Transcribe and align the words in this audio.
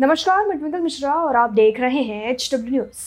नमस्कार, 0.00 0.46
मैं 0.46 0.56
ट्विंकल 0.58 0.80
मिश्रा 0.80 1.14
और 1.14 1.36
आप 1.36 1.50
देख 1.52 1.80
रहे 1.80 2.02
हैं 2.02 2.30
एच 2.30 2.48
डब्ल्यू 2.52 2.70
न्यूज़ 2.70 3.00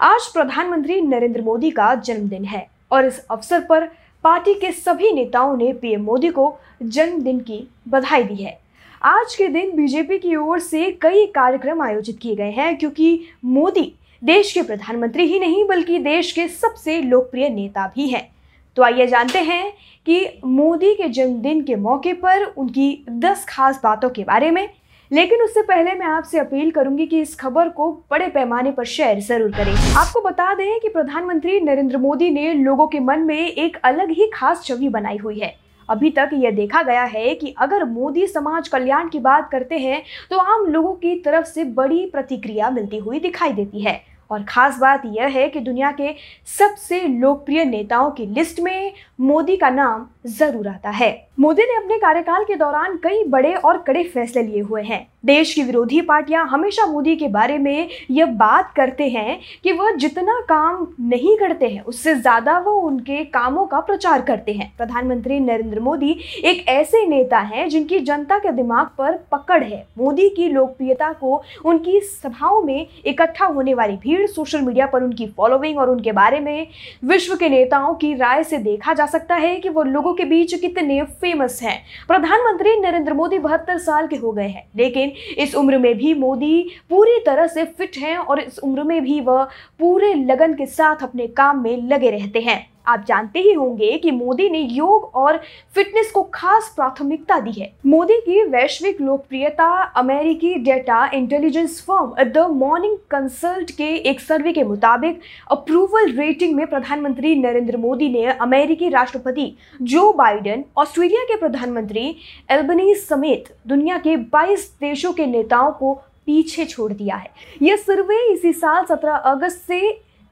आज 0.00 0.26
प्रधानमंत्री 0.26 1.00
नरेंद्र 1.00 1.42
मोदी 1.42 1.70
का 1.70 1.94
जन्मदिन 1.94 2.44
है 2.44 2.66
और 2.92 3.06
इस 3.06 3.18
अवसर 3.30 3.60
पर 3.60 3.86
पार्टी 4.24 4.54
के 4.54 4.70
सभी 4.72 5.12
नेताओं 5.12 5.56
ने 5.56 5.72
पीएम 5.72 6.02
मोदी 6.02 6.28
को 6.28 6.58
जन्मदिन 6.82 7.40
की 7.40 7.68
बधाई 7.88 8.24
दी 8.24 8.42
है। 8.44 8.58
आज 9.02 9.34
के 9.34 9.48
दिन 9.48 9.76
बीजेपी 9.76 10.18
की 10.18 10.36
ओर 10.36 10.58
से 10.60 10.90
कई 11.02 11.26
कार्यक्रम 11.26 11.82
आयोजित 11.82 12.18
किए 12.18 12.36
गए 12.36 12.50
हैं, 12.50 12.76
क्योंकि 12.78 13.20
मोदी 13.44 13.92
देश 14.22 14.52
के 14.52 14.62
प्रधानमंत्री 14.62 15.26
ही 15.26 15.40
नहीं, 15.40 15.66
बल्कि 15.68 15.98
देश 15.98 16.32
के 16.32 16.48
सबसे 16.48 17.00
लोकप्रिय 17.02 17.48
नेता 17.48 17.92
भी 17.94 18.08
हैं। 18.08 18.28
तो 18.76 18.82
आइए 18.82 19.06
जानते 19.06 19.38
हैं 19.38 19.72
कि 20.06 20.26
मोदी 20.44 20.94
के 20.94 21.08
जन्मदिन 21.08 21.62
के 21.62 21.76
मौके 21.76 22.12
पर 22.12 22.44
उनकी 22.44 23.04
10 23.10 23.44
खास 23.48 23.80
बातों 23.82 24.10
के 24.10 24.24
बारे 24.24 24.50
में 24.50 24.68
लेकिन 25.10 25.42
उससे 25.42 25.62
पहले 25.62 25.92
मैं 25.92 26.06
आपसे 26.06 26.38
अपील 26.38 26.70
करूँगी 26.70 27.06
कि 27.06 27.20
इस 27.20 27.34
खबर 27.34 27.68
को 27.68 27.90
बड़े 28.10 28.26
पैमाने 28.28 28.70
पर 28.70 28.84
शेयर 28.86 29.20
ज़रूर 29.20 29.50
करें। 29.52 29.72
आपको 29.98 30.20
बता 30.20 30.52
दें 30.54 30.78
कि 30.80 30.88
प्रधानमंत्री 30.88 31.58
नरेंद्र 31.60 31.98
मोदी 31.98 32.30
ने 32.30 32.52
लोगों 32.54 32.86
के 32.88 33.00
मन 33.00 33.20
में 33.20 33.38
एक 33.38 33.76
अलग 33.84 34.10
ही 34.10 34.30
खास 34.34 34.62
छवि 34.64 34.88
बनाई 34.88 35.16
हुई 35.16 35.38
है। 35.38 35.54
अभी 35.88 36.10
तक 36.10 36.30
यह 36.34 36.50
देखा 36.50 36.82
गया 36.82 37.02
है 37.04 37.34
कि 37.34 37.54
अगर 37.58 37.84
मोदी 37.86 38.26
समाज 38.26 38.68
कल्याण 38.68 39.08
की 39.08 39.18
बात 39.18 39.48
करते 39.52 39.78
हैं 39.78 40.02
तो 40.30 40.38
आम 40.38 40.66
लोगों 40.66 40.92
की 40.94 41.14
तरफ़ 41.20 41.46
से 41.46 41.64
बड़ी 41.64 42.04
प्रतिक्रिया 42.06 42.70
मिलती 42.70 42.98
हुई 42.98 43.20
दिखाई 43.20 43.52
देती 43.52 43.80
है। 43.80 44.00
और 44.30 44.42
ख़ास 44.44 44.78
बात 44.78 45.02
यह 45.06 45.26
है 45.28 45.48
कि 45.48 45.60
दुनिया 45.60 45.92
के 45.92 46.14
सबसे 46.58 47.00
लोकप्रिय 47.00 47.64
नेताओं 47.64 48.10
की 48.10 48.26
लिस्ट 48.28 48.60
में 48.60 48.92
मोदी 49.20 49.56
का 49.56 49.70
नाम 49.70 50.06
ज़रूर 50.28 50.68
आता 50.68 50.90
है। 50.90 51.10
मोदी 51.40 51.62
ने 51.62 51.76
अपने 51.76 51.96
कार्यकाल 51.98 52.44
के 52.44 52.54
दौरान 52.56 52.96
कई 52.96 53.22
बड़े 53.24 53.52
और 53.54 53.78
कड़े 53.78 54.02
फैसले 54.04 54.42
लिए 54.42 54.60
हुए 54.60 54.82
हैं। 54.82 55.06
देश 55.26 55.52
की 55.54 55.62
विरोधी 55.62 56.00
पार्टियाँ 56.00 56.46
हमेशा 56.48 56.86
मोदी 56.86 57.14
के 57.16 57.28
बारे 57.28 57.56
में 57.58 57.88
यह 58.10 58.26
बात 58.34 58.72
करते 58.76 59.08
हैं 59.08 59.38
कि 59.64 59.72
वह 59.72 59.90
जितना 59.94 60.38
काम 60.48 60.86
नहीं 61.00 61.36
करते 61.36 61.68
हैं, 61.68 61.82
उससे 61.82 62.14
ज़्यादा 62.14 62.58
वो 62.58 62.72
उनके 62.80 63.24
कामों 63.26 63.66
का 63.66 63.80
प्रचार 63.80 64.20
करते 64.22 64.52
हैं। 64.52 64.72
प्रधानमंत्री 64.78 65.38
नरेंद्र 65.40 65.80
मोदी 65.80 66.16
एक 66.44 66.66
ऐसे 66.68 67.06
नेता 67.06 67.38
हैं 67.40 67.68
जिनकी 67.68 67.98
जनता 68.00 68.38
के 68.38 68.52
दिमाग 68.52 68.86
पर 68.98 69.18
पकड़ 69.32 69.62
है। 69.64 69.86
मोदी 69.98 70.28
की 70.28 70.48
लोकप्रियता 70.48 71.12
को 71.14 71.42
उनकी 71.64 72.00
सभाओं 72.02 72.62
में 72.62 72.86
इकट्ठा 73.06 73.46
होने 73.46 73.74
वाली 73.74 73.96
भीड़ 73.96 74.19
सोशल 74.26 74.60
मीडिया 74.60 74.86
पर 74.86 75.02
उनकी 75.02 75.26
फॉलोइंग 75.26 75.78
और 75.78 75.90
उनके 75.90 76.12
बारे 76.12 76.40
में 76.40 76.66
विश्व 77.04 77.36
के 77.36 77.48
नेताओं 77.48 77.94
की 77.94 78.12
राय 78.14 78.44
से 78.44 78.58
देखा 78.58 78.94
जा 78.94 79.06
सकता 79.06 79.34
है 79.34 79.56
कि 79.56 79.68
वो 79.68 79.82
लोगों 79.82 80.14
के 80.14 80.24
बीच 80.24 80.54
कितने 80.54 81.02
फ़ेमस 81.02 81.62
हैं। 81.62 81.78
प्रधानमंत्री 82.08 82.76
नरेंद्र 82.80 83.12
मोदी 83.12 83.38
बहत्तर 83.38 83.78
साल 83.78 84.06
के 84.06 84.16
हो 84.16 84.32
गए 84.32 84.48
हैं, 84.48 84.66
लेकिन 84.76 85.12
इस 85.38 85.54
उम्र 85.54 85.78
में 85.78 85.94
भी 85.98 86.14
मोदी 86.14 86.62
पूरी 86.90 87.18
तरह 87.26 87.46
से 87.46 87.64
फिट 87.64 87.96
हैं 87.96 88.16
और 88.16 88.40
इस 88.40 88.58
उम्र 88.58 88.82
में 88.82 89.00
भी 89.02 89.20
वह 89.20 89.44
पूरे 89.80 90.14
लगन 90.14 90.54
के 90.54 90.66
साथ 90.66 91.02
अपने 91.02 91.26
काम 91.26 91.62
में 91.62 91.76
लगे 91.88 92.10
रहते 92.10 92.40
हैं। 92.40 92.69
आप 92.86 93.04
जानते 93.08 93.38
ही 93.38 93.52
होंगे 93.52 93.96
कि 93.98 94.10
मोदी 94.10 94.48
ने 94.50 94.58
योग 94.58 95.10
और 95.14 95.40
फिटनेस 95.74 96.10
को 96.10 96.22
खास 96.34 96.72
प्राथमिकता 96.76 97.38
दी 97.40 97.60
है। 97.60 97.72
मोदी 97.86 98.16
की 98.16 98.42
वैश्विक 98.44 99.00
लोकप्रियता, 99.00 99.68
अमेरिकी 99.96 100.54
data 100.54 101.10
intelligence 101.14 101.80
firm 101.80 102.14
the 102.24 102.46
Morning 102.50 102.96
Consult 103.10 103.70
के 103.70 103.94
एक 104.10 104.20
सर्वे 104.20 104.52
के 104.52 104.64
मुताबिक 104.64 105.20
अप्रूवल 105.50 106.12
रेटिंग 106.12 106.54
में 106.56 106.66
प्रधानमंत्री 106.66 107.34
नरेंद्र 107.36 107.76
मोदी 107.76 108.08
ने 108.08 108.24
अमेरिकी 108.24 108.88
राष्ट्रपति 108.88 109.52
जो 109.82 110.12
बाइडेन 110.12 110.64
ऑस्ट्रेलिया 110.76 111.24
के 111.24 111.36
प्रधानमंत्री 111.36 112.16
एल्बनी 112.50 112.94
समेत 112.94 113.54
दुनिया 113.66 113.98
के 113.98 114.16
22 114.30 114.68
देशों 114.80 115.12
के 115.12 115.26
नेताओं 115.26 115.72
को 115.72 115.94
पीछे 116.26 116.64
छोड़ 116.64 116.92
दिया 116.92 117.16
है। 117.16 117.30
यह 117.62 117.76
सर्वे 117.76 118.32
इसी 118.32 118.52
साल 118.52 118.84
17 118.84 119.16
अगस्त 119.24 119.60
से 119.66 119.80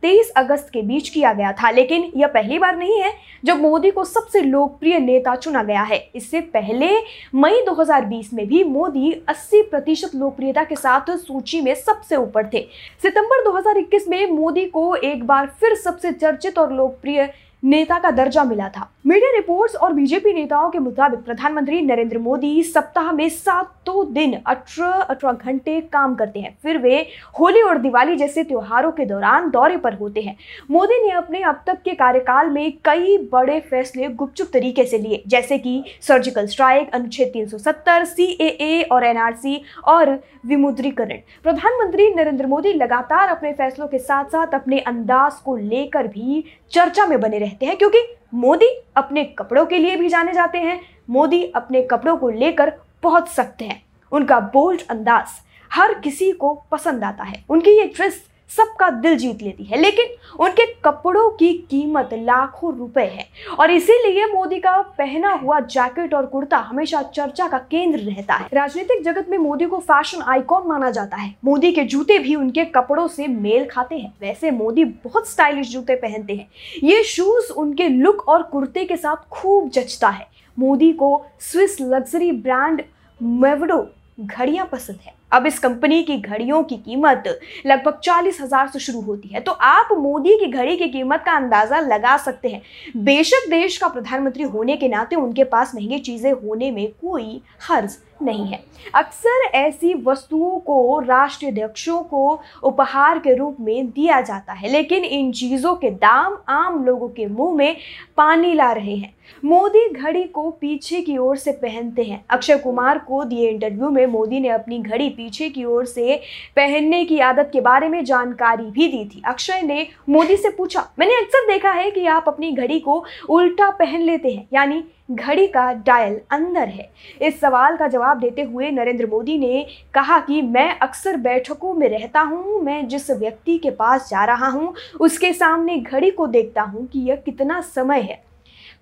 23 0.03 0.31
अगस्त 0.37 0.69
के 0.73 0.83
बीच 0.83 1.09
किया 1.09 1.33
गया 1.33 1.53
था, 1.53 1.71
लेकिन 1.71 2.11
यह 2.17 2.27
पहली 2.27 2.59
बार 2.59 2.77
नहीं 2.77 3.01
है 3.01 3.13
जब 3.45 3.61
मोदी 3.61 3.91
को 3.91 4.05
सबसे 4.05 4.41
लोकप्रिय 4.41 4.99
नेता 4.99 5.35
चुना 5.37 5.63
गया 5.63 5.83
है। 5.83 5.99
इससे 6.15 6.41
पहले 6.41 6.89
मई 7.35 7.61
2020 7.67 8.33
में 8.35 8.47
भी 8.49 8.63
मोदी 8.65 9.13
80 9.29 9.63
प्रतिशत 9.63 10.15
लोकप्रियता 10.15 10.65
के 10.65 10.77
साथ 10.77 11.11
सूची 11.19 11.61
में 11.61 11.75
सबसे 11.75 12.17
ऊपर 12.17 12.49
थे। 12.55 12.67
सितंबर 13.03 13.45
2021 13.45 14.09
में 14.09 14.31
मोदी 14.31 14.65
को 14.67 14.95
एक 14.95 15.27
बार 15.27 15.47
फिर 15.61 15.75
सबसे 15.77 16.13
चर्चित 16.13 16.59
और 16.59 16.73
लोकप्रिय 16.73 17.29
नेता 17.63 17.99
का 17.99 18.11
दर्जा 18.11 18.43
मिला 18.45 18.69
था। 18.69 18.89
मीडिया 19.07 19.31
रिपोर्ट्स 19.31 19.75
और 19.77 19.93
बीजेपी 19.93 20.33
नेताओं 20.33 20.71
के 20.71 20.79
मुताबिक 20.79 21.21
प्रधानमंत्री 21.21 21.81
नरेंद्र 21.83 22.19
मोदी 22.19 22.63
सप्ताह 22.63 23.11
में 23.13 23.29
सातों 23.29 24.13
दिन 24.15 24.35
अठारह 24.37 24.91
अठारह 24.91 25.33
घंटे 25.33 25.81
काम 25.93 26.15
करते 26.15 26.41
हैं। 26.41 26.57
फिर 26.63 26.79
वे 26.79 27.01
होली 27.41 27.63
और 27.63 27.79
दिवाली 27.79 28.17
जैसे 28.17 28.45
त्योहारों 28.45 28.93
के 28.93 29.05
दौरान 29.05 29.51
दौरे 29.51 29.77
पर 29.77 29.95
होते 29.95 30.21
हैं। 30.21 30.37
मोदी 30.71 31.03
ने 31.05 31.11
अपने 31.13 31.43
अब 31.43 31.63
तक 31.67 31.83
के 31.85 31.95
कार्यकाल 31.95 32.51
में 32.51 32.73
कई 32.85 33.17
बड़े 33.33 33.59
फैसले 33.61 34.09
गुपचुप 34.09 34.51
तरीके 34.53 34.85
से 34.85 34.99
लिए, 34.99 35.23
जैसे 35.27 35.59
कि 35.59 35.83
सर्जिकल 36.03 36.47
स्ट्राइक 36.47 36.95
अनुच्छेद 36.95 37.33
370 37.33 38.05
सीएए 38.05 38.83
और 38.83 39.05
एनआरसी 39.05 39.61
और 39.87 40.19
विमुद्रीकरण। 40.47 41.19
प्रधानमंत्री 41.43 42.11
नरेंद्र 42.15 42.47
मोदी 42.47 42.73
लगातार 42.73 43.29
अपने 43.29 43.53
फैसलों 43.53 43.89
के 43.89 43.99
साथ 43.99 44.25
साथ 44.27 44.55
अपने 44.55 44.79
अंदाज 44.81 45.41
को 45.45 45.57
लेकर 45.57 46.07
भी 46.09 46.45
चर्चा 46.73 47.07
में 47.07 47.21
बने 47.21 47.39
रहते 47.49 47.67
हैं 47.67 47.77
क्योंकि 47.77 47.99
मोदी 48.35 48.67
अपने 48.97 49.25
कपड़ों 49.25 49.67
के 49.67 49.79
लिए 49.79 49.97
भी 49.97 50.09
जाने 50.09 50.33
जाते 50.33 50.59
हैं। 50.59 50.81
मोदी 51.11 51.45
अपने 51.57 51.83
कपड़ों 51.83 52.17
को 52.17 52.29
लेकर 52.31 52.73
बहुत 53.03 53.29
सख्त 53.29 53.63
हैं। 53.63 53.83
उनका 54.13 54.41
बोल्ड 54.55 54.83
अंदाज 54.91 55.27
हर 55.71 55.95
किसी 55.95 56.33
को 56.33 56.55
पसंद 56.71 57.05
आता 57.05 57.25
है। 57.25 57.45
उनकी 57.49 57.71
ये 57.71 57.85
ड्रेस 57.85 58.25
सबका 58.57 58.91
दिल 58.91 59.17
जीत 59.17 59.43
लेती 59.43 59.65
है। 59.65 59.81
लेकिन 59.81 60.07
उनके 60.41 60.67
कपड़ों 60.67 61.31
की 61.31 61.53
कीमत 61.71 62.11
लाखों 62.13 62.77
रुपए 62.77 63.03
है। 63.03 63.27
और 63.61 63.71
इसीलिए 63.71 64.27
मोदी 64.27 64.59
का 64.59 64.83
पहना 64.83 65.33
हुआ 65.33 65.61
जैकेट 65.61 66.15
और 66.15 66.27
कुर्ता 66.27 66.59
हमेशा 66.59 67.03
चर्चा 67.03 67.49
का 67.49 67.59
केंद्र 67.59 67.99
रहता 67.99 68.35
है। 68.35 68.49
राजनीतिक 68.53 69.05
जगत 69.05 69.27
में 69.29 69.39
मोदी 69.39 69.67
को 69.67 69.79
फ़ैशन 69.79 70.23
आइकॉन 70.23 70.63
माना 70.67 70.91
जाता 70.91 71.17
है। 71.17 71.35
मोदी 71.45 71.73
के 71.73 71.85
जूते 71.85 72.19
भी 72.19 72.35
उनके 72.35 72.65
कपड़ों 72.65 73.09
से 73.09 73.27
मेल 73.27 73.65
खाते 73.65 73.99
हैं। 73.99 74.15
वैसे 74.21 74.51
मोदी 74.51 74.85
बहुत 74.85 75.29
स्टाइलिश 75.29 75.69
जूते 75.69 75.95
पहनते 75.95 76.35
हैं। 76.35 76.49
ये 76.85 77.05
शूज़ 77.05 77.53
उनके 77.53 77.89
लुक 77.89 78.29
और 78.29 78.43
कुर्ते 78.43 78.85
के 78.85 78.97
साथ 78.97 79.29
खूब 79.29 79.71
जचता 79.71 80.09
है। 80.09 80.27
मोदी 80.59 80.93
को 80.93 81.27
स्विस 81.41 81.81
लग्जरी 81.81 82.33
ब्रांड 82.33 82.83
मेवडो 83.23 83.89
घड़ियाँ 84.21 84.69
पसंद 84.73 84.99
है। 85.07 85.18
अब 85.33 85.47
इस 85.47 85.59
कंपनी 85.59 86.03
की 86.03 86.17
घड़ियों 86.19 86.63
की 86.63 86.77
कीमत 86.79 87.25
लगभग 87.67 87.99
चालीस 88.05 88.41
हज़ार 88.41 88.69
से 88.69 88.79
शुरू 88.79 89.01
होती 89.01 89.29
है। 89.29 89.41
तो 89.41 89.53
आप 89.53 89.89
मोदी 89.99 90.37
की 90.39 90.47
घड़ी 90.47 90.77
की 90.77 90.89
कीमत 90.89 91.23
का 91.27 91.33
अंदाज़ा 91.33 91.81
लगा 91.81 92.17
सकते 92.17 92.49
हैं। 92.49 92.63
बेशक 92.97 93.49
देश 93.51 93.79
का 93.79 93.89
प्रधानमंत्री 93.89 94.45
होने 94.45 94.77
के 94.77 94.89
नाते 94.89 95.17
उनके 95.17 95.45
पास 95.47 95.75
महँगी 95.75 95.99
चीज़ें 96.01 96.33
होने 96.33 96.71
में 96.71 96.87
कोई 96.93 97.41
हर्ज 97.69 97.99
नहीं 98.23 98.47
है। 98.47 98.59
अक्सर 98.95 99.45
ऐसी 99.55 99.93
वस्तुओं 99.97 100.59
को 100.61 100.99
राष्ट्रीय 101.01 101.51
अध्यक्षों 101.51 101.99
को 102.03 102.41
उपहार 102.63 103.19
के 103.19 103.35
रूप 103.35 103.57
में 103.61 103.89
दिया 103.89 104.21
जाता 104.21 104.53
है, 104.53 104.69
लेकिन 104.69 105.05
इन 105.05 105.31
चीज़ों 105.33 105.75
के 105.75 105.91
दाम 105.91 106.37
आम 106.49 106.85
लोगों 106.85 107.09
के 107.09 107.27
मुँह 107.27 107.55
में 107.57 107.77
पानी 108.17 108.55
ला 108.55 108.71
रहे 108.73 108.95
हैं। 108.95 109.15
मोदी 109.43 109.89
घड़ी 109.91 110.23
को 110.25 110.51
पीछे 110.51 111.01
की 111.01 111.17
ओर 111.19 111.37
से 111.37 111.53
पहनते 111.55 112.03
हैं। 112.03 112.25
अक्षय 112.31 112.57
कुमार 112.59 112.99
को 112.99 113.23
दिए 113.25 113.49
इंटरव्यू 113.51 113.89
में 113.89 114.07
मोदी 114.07 114.41
ने 114.41 114.49
अपनी 114.49 114.79
घड़ी 114.79 115.09
पीछे 115.19 115.49
की 115.51 115.65
ओर 115.65 115.85
से 115.87 116.17
पहनने 116.57 117.05
की 117.05 117.19
आदत 117.21 117.51
के 117.53 117.61
बारे 117.61 117.89
में 117.89 118.05
जानकारी 118.05 118.65
भी 118.65 118.89
दी 118.89 119.05
थी। 119.07 119.23
अक्षय 119.27 119.63
ने 119.63 119.87
मोदी 120.09 120.37
से 120.37 120.51
पूछा, 120.51 120.89
मैंने 120.99 121.17
अक्सर 121.17 121.47
देखा 121.47 121.71
है 121.71 121.91
कि 121.91 122.07
आप 122.07 122.25
अपनी 122.29 122.53
घड़ी 122.53 122.79
को 122.81 123.05
उल्टा 123.29 123.71
पहन 123.71 124.03
लेते 124.03 124.31
हैं, 124.31 124.47
यानी 124.53 124.85
घड़ी 125.11 125.47
का 125.47 125.73
डायल 125.73 126.21
अंदर 126.31 126.69
है। 126.69 126.89
इस 127.23 127.41
सवाल 127.41 127.77
का 127.77 127.87
जवाब 127.89 128.19
देते 128.21 128.43
हुए 128.43 128.71
नरेंद्र 128.71 129.07
मोदी 129.07 129.39
ने 129.39 129.67
कहा 129.95 130.19
कि, 130.21 130.41
मैं 130.43 130.79
अक्सर 130.79 131.17
बैठकों 131.17 131.75
में 131.75 131.89
रहता 131.89 132.21
हूँ, 132.21 132.61
मैं 132.61 132.87
जिस 132.89 133.11
व्यक्ति 133.11 133.59
के 133.59 133.71
पास 133.71 134.09
जा 134.11 134.25
रहा 134.25 134.49
हूँ, 134.49 134.75
उसके 135.01 135.33
सामने 135.33 135.77
घड़ी 135.77 136.11
को 136.11 136.27
देखता 136.27 136.63
हूँ 136.63 136.87
कि 136.87 137.01
यह 137.01 137.17
कितना 137.17 137.61
समय 137.61 138.01
है। 138.01 138.23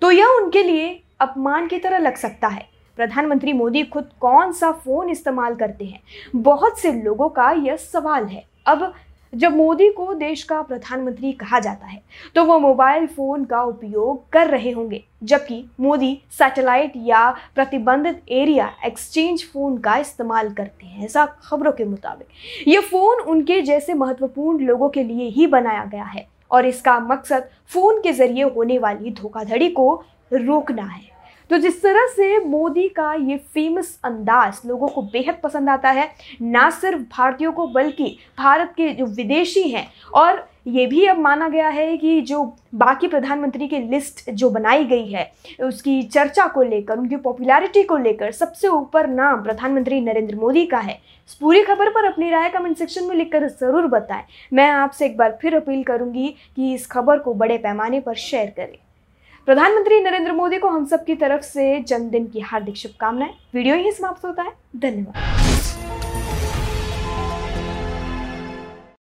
तो 0.02 0.10
यह 0.10 0.26
उनके 0.26 0.62
लिए 0.62 0.88
अपमान 1.20 1.66
की 1.66 1.78
तरह 1.78 1.98
लग 1.98 2.16
सकता 2.16 2.48
है। 2.48 2.75
प्रधानमंत्री 2.98 3.52
मोदी 3.52 3.82
खुद 3.84 4.08
कौन 4.20 4.52
सा 4.52 4.70
फ़ोन 4.74 5.10
इस्तेमाल 5.10 5.54
करते 5.54 5.84
हैं? 5.84 6.00
बहुत 6.36 6.78
से 6.78 6.92
लोगों 6.94 7.28
का 7.30 7.50
यह 7.50 7.76
सवाल 7.76 8.24
है। 8.24 8.44
अब, 8.66 8.92
जब 9.32 9.56
मोदी 9.56 9.88
को 9.88 10.12
देश 10.14 10.42
का 10.42 10.60
प्रधानमंत्री 10.62 11.32
कहा 11.32 11.58
जाता 11.60 11.86
है 11.86 12.00
तो 12.34 12.44
वो 12.44 12.58
मोबाइल 12.58 13.06
फ़ोन 13.06 13.44
का 13.44 13.62
उपयोग 13.62 14.28
कर 14.32 14.46
रहे 14.46 14.70
होंगे, 14.70 15.02
जबकि 15.22 15.64
मोदी 15.80 16.18
सैटेलाइट 16.32 16.92
या 16.96 17.30
प्रतिबंधित 17.54 18.22
एरिया 18.30 18.70
एक्सचेंज 18.86 19.44
फ़ोन 19.44 19.76
का 19.78 19.96
इस्तेमाल 19.96 20.52
करते 20.52 20.86
हैं, 20.86 21.04
ऐसा 21.04 21.26
खबरों 21.42 21.72
के 21.72 21.84
मुताबिक। 21.84 22.68
ये 22.68 22.80
फ़ोन 22.82 23.20
उनके 23.22 23.60
जैसे 23.62 23.94
महत्वपूर्ण 23.94 24.64
लोगों 24.64 24.88
के 24.88 25.02
लिए 25.02 25.28
ही 25.28 25.46
बनाया 25.46 25.84
गया 25.84 26.04
है, 26.04 26.26
और 26.50 26.66
इसका 26.66 26.98
मकसद 27.02 27.48
फ़ोन 27.68 28.00
के 28.02 28.12
ज़रिए 28.12 28.44
होने 28.46 28.78
वाली 28.78 29.10
धोखाधड़ी 29.12 29.68
को 29.70 29.94
रोकना 30.32 30.84
है। 30.84 31.15
तो 31.50 31.58
जिस 31.58 31.80
तरह 31.82 32.06
से 32.06 32.38
मोदी 32.40 32.88
का 32.88 33.12
ये 33.14 33.36
फ़ेमस 33.36 33.98
अंदाज 34.04 34.60
लोगों 34.66 34.88
को 34.88 35.02
बेहद 35.02 35.38
पसंद 35.42 35.68
आता 35.70 35.90
है, 35.90 36.10
ना 36.42 36.68
सिर्फ़ 36.72 37.02
भारतीयों 37.10 37.52
को, 37.52 37.66
बल्कि 37.66 38.16
भारत 38.38 38.72
के 38.76 38.92
जो 38.92 39.06
विदेशी 39.06 39.62
हैं, 39.62 39.86
और 40.14 40.48
ये 40.66 40.86
भी 40.86 41.04
अब 41.06 41.18
माना 41.18 41.48
गया 41.48 41.68
है 41.68 41.96
कि 41.96 42.20
जो 42.20 42.42
बाकी 42.74 43.08
प्रधानमंत्री 43.08 43.66
की 43.68 43.78
लिस्ट 43.80 44.30
जो 44.30 44.48
बनाई 44.50 44.84
गई 44.84 45.06
है, 45.08 45.30
उसकी 45.60 46.02
चर्चा 46.04 46.46
को 46.46 46.62
लेकर, 46.62 46.98
उनकी 46.98 47.16
पॉपुलैरिटी 47.16 47.82
को 47.82 47.96
लेकर 47.96 48.32
सबसे 48.32 48.68
ऊपर 48.68 49.06
नाम 49.08 49.42
प्रधानमंत्री 49.42 50.00
नरेंद्र 50.00 50.36
मोदी 50.36 50.64
का 50.66 50.78
है। 50.78 50.98
इस 51.28 51.34
पूरी 51.34 51.62
खबर 51.62 51.90
पर 51.90 52.04
अपनी 52.04 52.30
राय 52.30 52.48
कमेंट 52.48 52.76
सेक्शन 52.76 53.04
में 53.04 53.14
लिखकर 53.16 53.46
ज़रूर 53.50 53.86
बताएँ। 53.88 54.24
मैं 54.52 54.68
आपसे 54.70 55.06
एक 55.06 55.16
बार 55.16 55.38
फिर 55.42 55.56
अपील 55.56 55.82
करूँगी 55.84 56.34
कि 56.56 56.72
इस 56.74 56.86
खबर 56.86 57.18
को 57.18 57.34
बड़े 57.34 57.58
पैमाने 57.58 58.00
पर 58.00 58.14
शेयर 58.16 58.52
करें। 58.56 58.76
प्रधानमंत्री 59.46 59.98
नरेंद्र 60.00 60.32
मोदी 60.32 60.58
को 60.58 60.68
हम 60.68 60.84
सब 60.84 61.04
की 61.04 61.14
तरफ़ 61.14 61.42
से 61.42 61.80
जन्मदिन 61.80 62.26
की 62.26 62.40
हार्दिक 62.40 62.76
शुभकामनाएँ। 62.76 63.30
वीडियो 63.54 63.74
यही 63.76 63.92
समाप्त 63.92 64.24
होता 64.24 64.42
है। 64.42 64.52
धन्यवाद। 64.76 65.45